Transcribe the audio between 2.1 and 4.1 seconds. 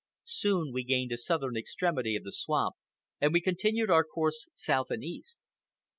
of the swamp, and we continued our